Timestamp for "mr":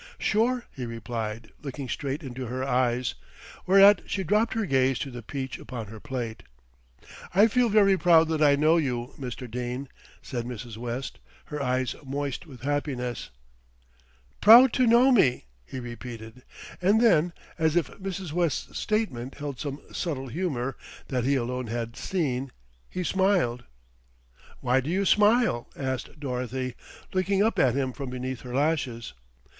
9.19-9.47